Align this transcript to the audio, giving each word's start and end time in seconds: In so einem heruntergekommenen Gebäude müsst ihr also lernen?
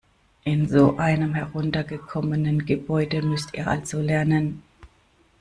In 0.45 0.67
so 0.67 0.97
einem 0.97 1.35
heruntergekommenen 1.35 2.65
Gebäude 2.65 3.21
müsst 3.21 3.53
ihr 3.53 3.67
also 3.67 3.99
lernen? 4.01 4.63